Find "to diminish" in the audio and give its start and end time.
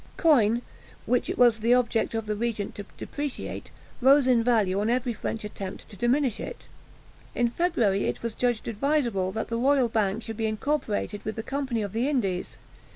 5.89-6.39